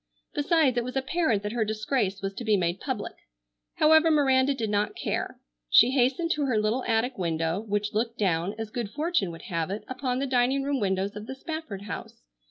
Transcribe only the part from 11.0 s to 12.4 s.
of the Spafford house.